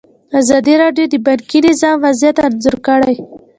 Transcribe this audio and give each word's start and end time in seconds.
ازادي 0.39 0.73
راډیو 0.83 1.05
د 1.09 1.15
بانکي 1.25 1.59
نظام 1.67 1.97
وضعیت 2.05 2.37
انځور 2.45 2.75
کړی. 2.87 3.15